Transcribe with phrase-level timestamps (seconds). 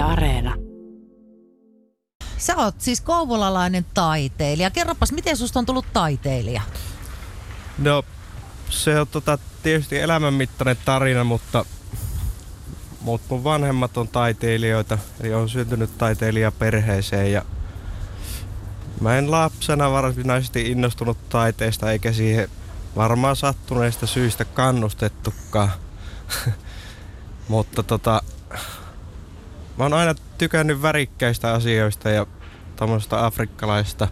[0.00, 0.54] Yle Areena.
[2.38, 4.70] Sä oot siis kouvolalainen taiteilija.
[4.70, 6.62] Kerropas, miten susta on tullut taiteilija?
[7.78, 8.02] No,
[8.70, 11.64] se on tota, tietysti elämänmittainen tarina, mutta,
[13.00, 17.44] mutta mun vanhemmat on taiteilijoita, eli on syntynyt taiteilijaperheeseen ja
[19.00, 22.48] mä en lapsena varsinaisesti innostunut taiteesta eikä siihen
[22.96, 25.70] varmaan sattuneista syistä kannustettukaan.
[27.48, 28.22] mutta tota,
[29.80, 32.26] mä oon aina tykännyt värikkäistä asioista ja
[32.76, 34.08] tämmöistä afrikkalaista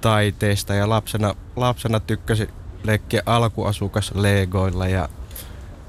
[0.00, 2.48] taiteesta ja lapsena, lapsena tykkäsin
[2.84, 5.08] leikkiä alkuasukas legoilla ja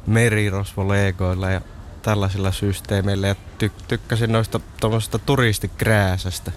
[0.08, 1.62] merirosvo legoilla ja
[2.02, 6.52] tällaisilla systeemeillä ja ty- tykkäsin noista tuommoisesta turistikrääsästä,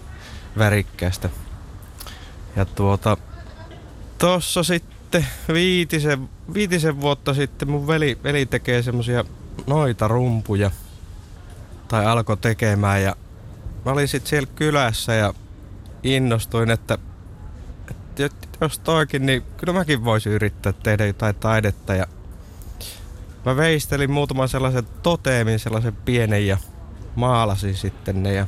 [0.59, 1.31] värikkäästä.
[2.57, 3.17] Ja tuota,
[4.19, 9.25] tossa sitten viitisen, viitisen vuotta sitten mun veli, veli tekee semmosia
[9.67, 10.71] noita rumpuja–
[11.89, 13.17] tai alkoi tekemään ja
[13.85, 15.35] mä olin sitten siellä kylässä ja
[16.03, 16.99] innostuin, että,
[18.19, 21.95] että jos toikin, niin kyllä mäkin voisin yrittää tehdä jotain taidetta.
[21.95, 22.07] Ja
[23.45, 26.59] mä veistelin muutaman sellaisen toteemin, sellaisen pienen ja
[27.15, 28.47] maalasin sitten ne ja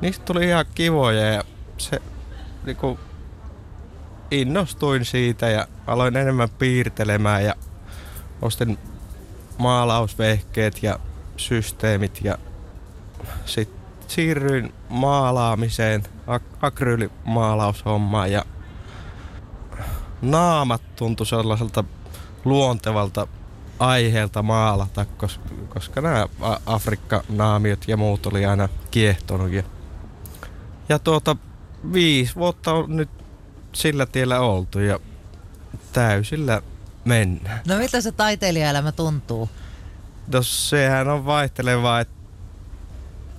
[0.00, 1.44] niistä tuli ihan kivoja ja
[1.78, 2.02] se
[2.64, 2.98] niinku
[4.30, 7.54] innostuin siitä ja aloin enemmän piirtelemään ja
[8.42, 8.78] ostin
[9.58, 10.98] maalausvehkeet ja
[11.36, 12.38] systeemit ja
[13.44, 18.44] sitten siirryin maalaamiseen, ak- akryylimaalaushommaan ja
[20.22, 21.84] naamat tuntui sellaiselta
[22.44, 23.26] luontevalta
[23.78, 25.06] aiheelta maalata,
[25.68, 26.28] koska, nämä
[26.66, 29.52] Afrikka-naamiot ja muut oli aina kiehtonut.
[29.52, 29.62] Ja,
[30.88, 31.36] ja tuota,
[31.92, 33.10] viisi vuotta on nyt
[33.72, 35.00] sillä tiellä oltu ja
[35.92, 36.62] täysillä
[37.04, 37.60] mennään.
[37.68, 39.48] No miltä se taiteilijaelämä tuntuu?
[40.32, 42.08] No sehän on vaihtelevaa et,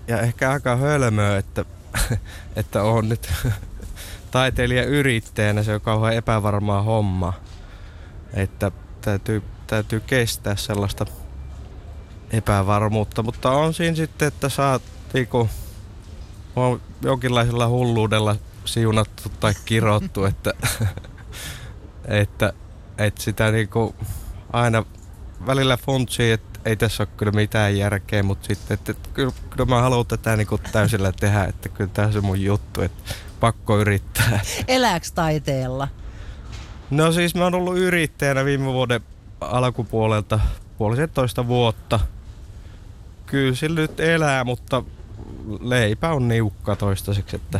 [0.07, 1.65] ja ehkä aika hölmöä, että,
[2.55, 3.33] että on nyt
[4.31, 5.63] taiteilija yrittäjänä.
[5.63, 7.33] Se on kauhean epävarmaa homma.
[8.33, 11.05] Että täytyy, täytyy kestää sellaista
[12.31, 14.81] epävarmuutta, mutta on siinä sitten, että saat
[15.13, 15.49] niinku,
[16.55, 18.35] on jonkinlaisella hulluudella
[18.65, 20.53] siunattu tai kirottu, että,
[22.05, 22.53] että,
[22.97, 23.95] että sitä niinku
[24.53, 24.85] aina
[25.45, 29.81] välillä funtsii, että ei tässä ole kyllä mitään järkeä, mutta sitten, että, kyllä, kyllä mä
[29.81, 33.79] haluan tätä niin kuin täysillä tehdä, että kyllä tämä on se mun juttu, että pakko
[33.79, 34.39] yrittää.
[34.67, 35.87] Elääks taiteella?
[36.89, 39.01] No siis mä oon ollut yrittäjänä viime vuoden
[39.41, 40.39] alkupuolelta
[40.77, 41.99] puolisentoista vuotta.
[43.25, 44.83] Kyllä sillä nyt elää, mutta
[45.61, 47.59] leipä on niukka toistaiseksi, että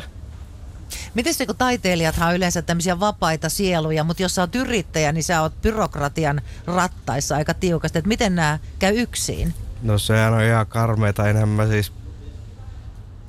[1.18, 5.42] Miten kun taiteilijathan on yleensä tämmöisiä vapaita sieluja, mutta jos sä oot yrittäjä, niin sä
[5.42, 7.98] oot byrokratian rattaissa aika tiukasti.
[7.98, 9.54] Että miten nämä käy yksin?
[9.82, 11.94] No sehän on ihan karmeita enemmän siis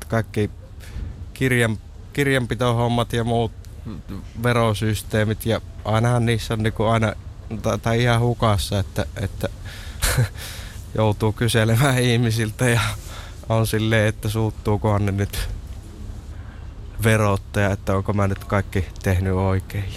[0.09, 0.51] kaikki
[1.35, 1.79] kirjan,
[2.13, 3.53] kirjanpitohommat ja muut
[4.43, 7.13] verosysteemit ja ainahan niissä on niinku aina
[7.63, 9.49] tai, tai ihan hukassa, että, että
[10.97, 12.81] joutuu kyselemään ihmisiltä ja
[13.49, 15.49] on silleen, että suuttuukohan ne nyt
[17.05, 19.95] verottaja, että onko mä nyt kaikki tehnyt oikein.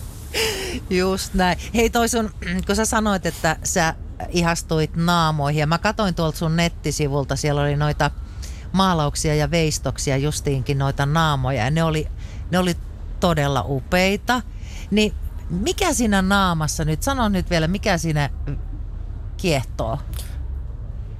[0.90, 1.58] Just näin.
[1.74, 2.30] Hei toi sun,
[2.66, 3.94] kun sä sanoit, että sä
[4.28, 8.10] ihastuit naamoihin ja mä katoin tuolta sun nettisivulta, siellä oli noita
[8.72, 12.08] maalauksia ja veistoksia justiinkin noita naamoja ja ne oli,
[12.50, 12.76] ne oli
[13.20, 14.42] todella upeita.
[14.90, 15.14] Niin
[15.50, 18.30] mikä siinä naamassa nyt, sano nyt vielä, mikä siinä
[19.36, 19.98] kiehtoo?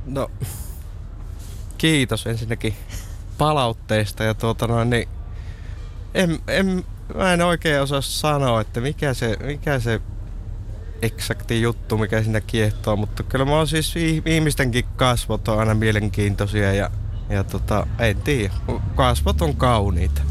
[0.07, 0.31] No,
[1.79, 2.77] kiitos ensinnäkin
[3.39, 5.09] palautteista ja tuota noin, niin
[6.15, 10.01] en, en, mä en oikein osaa sanoa, että mikä se, mikä se
[11.03, 13.95] eksakti juttu, mikä siinä kiehtoo, mutta kyllä mä oon siis
[14.27, 16.91] ihmistenkin kasvot on aina mielenkiintoisia ja,
[17.29, 18.55] ja tota, en tiedä,
[18.95, 20.23] kasvot on kauniita.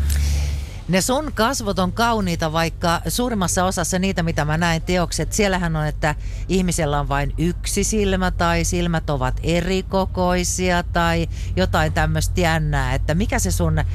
[0.87, 5.87] Ne sun kasvot on kauniita, vaikka suurimmassa osassa niitä, mitä mä näin teokset, siellähän on,
[5.87, 6.15] että
[6.49, 13.15] ihmisellä on vain yksi silmä tai silmät ovat eri kokoisia tai jotain tämmöistä jännää, että
[13.15, 13.85] mikä se sun äh,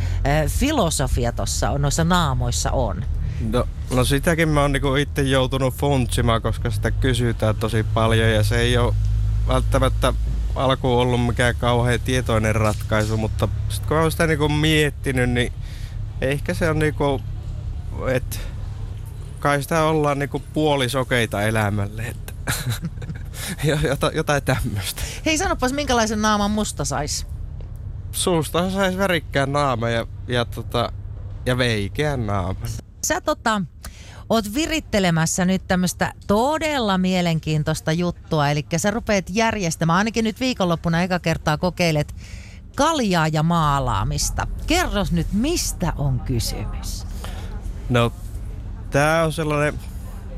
[0.48, 3.04] filosofia tuossa on, noissa naamoissa on?
[3.52, 8.42] No, no sitäkin mä oon niinku itse joutunut funtsimaan, koska sitä kysytään tosi paljon ja
[8.42, 8.94] se ei ole
[9.48, 10.12] välttämättä
[10.54, 15.52] alkuun ollut mikään kauhean tietoinen ratkaisu, mutta sitten kun mä oon sitä niinku miettinyt, niin
[16.20, 17.22] ehkä se on niinku,
[18.08, 18.37] että
[19.38, 22.32] kai sitä ollaan niinku puolisokeita elämälle, että
[23.88, 25.02] Jota, jotain tämmöistä.
[25.26, 27.26] Hei sanopas, minkälaisen naaman musta sais?
[28.12, 30.93] Suusta sais värikkään naama ja, ja, tota,
[31.46, 32.69] ja veikeän naaman.
[33.06, 33.62] Sä tota,
[34.28, 38.50] oot virittelemässä nyt tämmöistä todella mielenkiintoista juttua.
[38.50, 42.14] Eli sä rupeat järjestämään, ainakin nyt viikonloppuna eka kertaa kokeilet
[42.80, 44.46] kaljaa ja maalaamista.
[44.66, 47.06] Kerros nyt, mistä on kysymys?
[47.88, 48.12] No,
[48.90, 49.74] tää on sellainen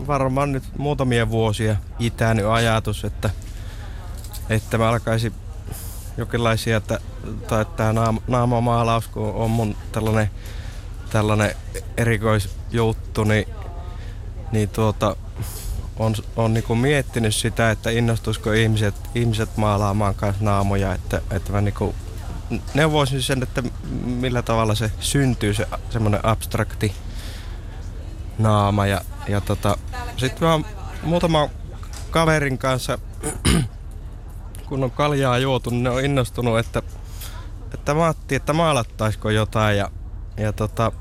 [0.06, 3.30] varmaan nyt muutamia vuosia itänyt ajatus, että,
[4.50, 5.32] että mä alkaisin
[6.16, 7.00] jokinlaisia, että,
[7.48, 10.30] tai tämä naam, naamamaalaus, kun on mun tällainen,
[11.10, 11.56] tällainen
[11.96, 13.46] erikoisjuttu, niin,
[14.52, 15.16] niin tuota,
[15.98, 21.60] on, on niinku miettinyt sitä, että innostuisiko ihmiset, ihmiset maalaamaan kanssa naamoja, että, että mä
[21.60, 21.94] niinku
[22.75, 23.62] neuvoisin sen, että
[24.04, 26.94] millä tavalla se syntyy, se semmoinen abstrakti
[28.38, 28.87] naama.
[28.87, 29.78] Ja, ja tota,
[30.16, 30.60] sitten mä
[31.02, 31.49] muutama
[32.10, 32.99] kaverin kanssa,
[34.69, 36.82] kun on kaljaa juotu, niin ne on innostunut, että,
[37.75, 39.78] että Matti, että maalattaisiko jotain.
[39.78, 39.90] Ja,
[40.37, 40.93] ja tota,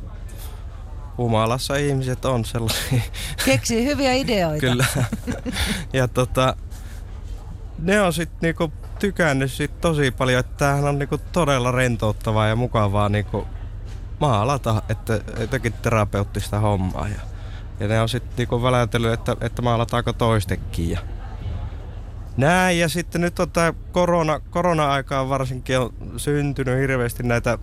[1.18, 3.02] humalassa ihmiset on sellaisia.
[3.46, 4.60] Keksi hyviä ideoita.
[4.60, 4.86] Kyllä.
[5.94, 6.56] ja tota,
[7.80, 12.56] ne on sitten niinku tykännyt sit tosi paljon, että tämähän on niinku todella rentouttavaa ja
[12.56, 13.48] mukavaa niinku
[14.20, 17.08] maalata, että jotenkin terapeuttista hommaa.
[17.08, 17.20] Ja,
[17.80, 20.90] ja ne on sitten niinku väläytellyt, että, että maalataanko toistekin.
[20.90, 21.00] Ja
[22.38, 23.50] näin, ja sitten nyt on
[23.92, 27.58] korona, korona-aikaan varsinkin on syntynyt hirveästi näitä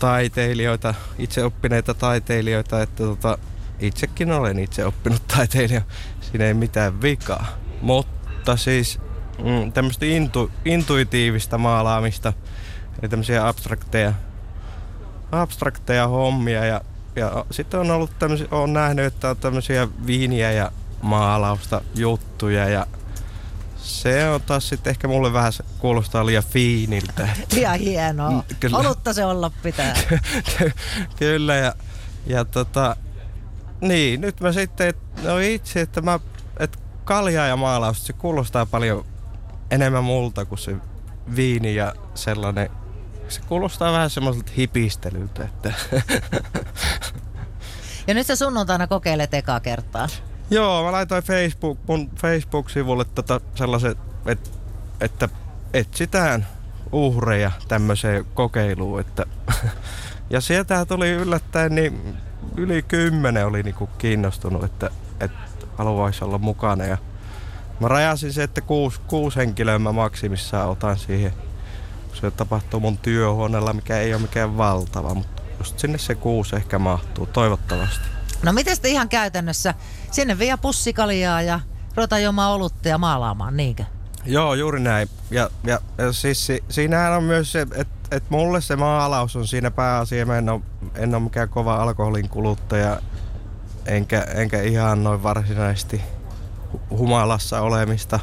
[0.00, 3.38] taiteilijoita, itse oppineita taiteilijoita, että tota,
[3.80, 5.82] itsekin olen itse oppinut taiteilija,
[6.20, 7.46] siinä ei mitään vikaa.
[7.80, 9.00] Mutta siis
[9.38, 12.32] mm, tämmöistä intu, intuitiivista maalaamista,
[13.00, 14.12] eli tämmöisiä abstrakteja,
[15.32, 16.80] abstrakteja hommia ja,
[17.16, 22.86] ja sitten on ollut tämmöisiä, on nähnyt, että on tämmöisiä viiniä ja maalausta juttuja ja
[23.76, 27.28] se on taas sitten ehkä mulle vähän kuulostaa liian fiiniltä.
[27.54, 28.30] Liian hienoa.
[28.30, 28.78] Mm, kyllä.
[28.78, 29.94] Olutta se olla pitää.
[31.18, 31.74] Kyllä ja,
[32.26, 32.96] ja tota,
[33.80, 36.20] niin, nyt mä sitten, no itse, että mä,
[36.58, 39.04] että kalja ja maalaus, se kuulostaa paljon
[39.72, 40.76] enemmän multa kuin se
[41.36, 42.70] viini ja sellainen,
[43.28, 45.72] se kuulostaa vähän semmoiselta hipistelyltä, että
[48.06, 50.06] Ja nyt sä sunnuntaina kokeilet ekaa kertaa.
[50.50, 53.96] Joo, mä laitoin Facebook, mun Facebook-sivulle tota sellaisen,
[54.26, 54.50] et,
[55.00, 55.28] että
[55.74, 56.46] etsitään
[56.92, 59.00] uhreja tämmöiseen kokeiluun.
[59.00, 59.26] Että
[60.30, 62.16] ja sieltä tuli yllättäen, niin
[62.56, 64.90] yli kymmenen oli niinku kiinnostunut, että,
[65.20, 66.84] että haluaisi olla mukana.
[66.84, 66.98] Ja
[67.82, 71.32] mä rajasin se, että kuusi, kuusi henkilöä mä maksimissaan otan siihen.
[72.12, 76.78] Se tapahtuu mun työhuoneella, mikä ei ole mikään valtava, mutta just sinne se kuusi ehkä
[76.78, 78.04] mahtuu, toivottavasti.
[78.42, 79.74] No miten sitten ihan käytännössä?
[80.10, 81.60] Sinne vie pussikaljaa ja
[81.96, 83.84] ruveta juomaan olutta ja maalaamaan, niinkö?
[84.24, 85.08] Joo, juuri näin.
[85.30, 89.46] Ja, ja, ja siis si, siinähän on myös se, että et mulle se maalaus on
[89.46, 90.26] siinä pääasia.
[90.26, 90.60] Mä en ole,
[90.94, 93.00] en ole mikään kova alkoholin kuluttaja,
[93.86, 96.02] enkä, enkä ihan noin varsinaisesti
[96.90, 98.20] humalassa olemista.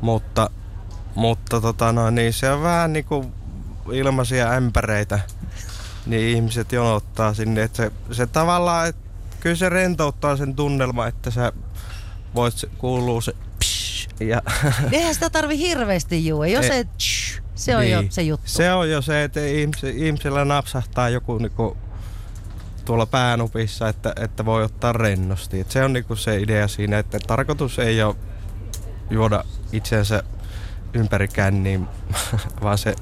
[0.00, 0.50] Mutta,
[1.14, 3.32] mutta tota no, niin se on vähän niinku
[3.92, 5.20] ilmaisia ämpäreitä,
[6.06, 7.62] niin ihmiset jonottaa sinne.
[7.62, 9.02] Että se, se tavallaan, että
[9.40, 11.52] kyllä se rentouttaa sen tunnelma, että sä
[12.34, 14.42] voit kuulua se psh, ja
[14.92, 16.44] Eihän sitä tarvi hirveästi juo.
[16.44, 17.92] Jos se, tsh, se on niin.
[17.92, 18.46] jo se juttu.
[18.48, 21.76] Se on jo se, että ihmis, ihmisellä napsahtaa joku niinku
[22.84, 25.60] tuolla päänupissa, että, että voi ottaa rennosti.
[25.60, 28.16] Et se on niinku se idea siinä, että tarkoitus ei ole
[29.10, 30.22] juoda itsensä
[30.94, 31.88] ympäri känniin,
[32.62, 32.94] vaan se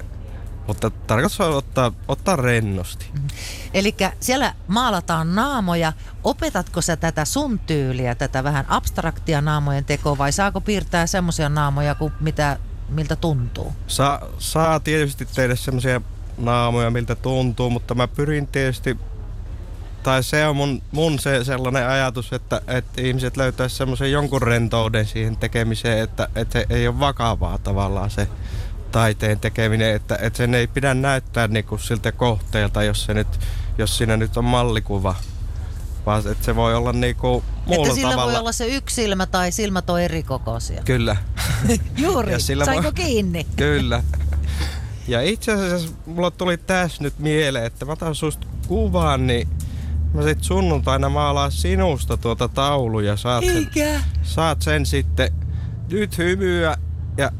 [0.67, 3.07] mutta tarkoitus on ottaa, ottaa rennosti.
[3.13, 3.29] Mm.
[3.75, 5.93] Eli siellä maalataan naamoja.
[6.25, 11.95] Opetatko sä tätä sun tyyliä, tätä vähän abstraktia naamojen tekoa vai saako piirtää semmoisia naamoja
[11.95, 12.59] kuin mitä,
[12.89, 13.73] miltä tuntuu?
[13.87, 16.01] Sa, saa tietysti tehdä semmoisia
[16.39, 18.99] naamoja, miltä tuntuu, mutta mä pyrin tietysti
[20.03, 25.07] tai se on mun, mun se sellainen ajatus, että, että ihmiset löytäisi semmoisen jonkun rentouden
[25.07, 28.29] siihen tekemiseen, että, että se ei ole vakavaa tavallaan se
[28.93, 33.29] taiteen tekeminen, että, että sen ei pidä näyttää niinku siltä kohteelta, jos, se nyt,
[33.79, 35.15] jos siinä nyt on mallikuva.
[36.07, 38.33] Vaan että se voi olla niinku muulla Että sillä tavalla.
[38.33, 40.83] voi olla se yksi silmä tai silmät on eri kokoisia.
[40.85, 41.17] Kyllä.
[41.97, 43.47] Juuri, saiko voi- kiinni?
[43.57, 44.03] Kyllä.
[45.09, 49.49] Ja itse asiassa mulla tuli tässä nyt mieleen, että mä otan susta kuvan, niin
[50.15, 53.17] mä sit sunnuntaina maalaan sinusta tuota tauluja.
[53.17, 54.01] Saat sen, Eikä.
[54.23, 55.33] saat sen sitten
[55.91, 56.77] nyt hymyä
[57.17, 57.31] ja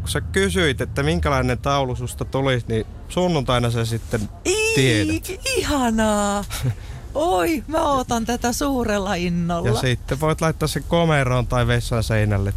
[0.00, 4.28] kun sä kysyit, että minkälainen taulu susta tulisi, niin sunnuntaina sä sitten
[4.74, 5.28] tiedät.
[5.28, 6.44] Ei, ihanaa.
[7.14, 9.68] Oi, mä ootan tätä suurella innolla.
[9.68, 12.52] Ja sitten voit laittaa sen komeroon tai vessan seinälle